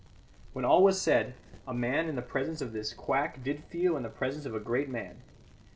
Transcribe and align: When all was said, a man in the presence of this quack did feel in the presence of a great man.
When 0.53 0.65
all 0.65 0.81
was 0.81 0.99
said, 0.99 1.35
a 1.67 1.75
man 1.75 2.09
in 2.09 2.15
the 2.15 2.23
presence 2.23 2.59
of 2.59 2.73
this 2.73 2.91
quack 2.91 3.43
did 3.43 3.63
feel 3.65 3.95
in 3.95 4.01
the 4.01 4.09
presence 4.09 4.47
of 4.47 4.55
a 4.55 4.59
great 4.59 4.89
man. 4.89 5.21